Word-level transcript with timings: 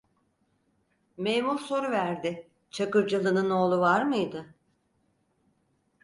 Memur 1.17 1.59
soruverdi: 1.59 2.47
"Çakırcalı’nın 2.71 3.49
oğlu 3.49 3.79
var 3.79 4.03
mıydı?" 4.03 4.55